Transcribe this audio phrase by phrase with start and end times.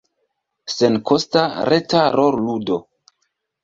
[0.77, 2.85] Senkosta, reta rolludo.